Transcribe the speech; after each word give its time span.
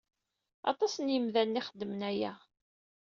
Aṭas 0.71 0.93
n 1.05 1.13
yemdanen 1.13 1.59
i 1.59 1.61
yxeddmen 1.63 2.01
aya. 2.09 2.33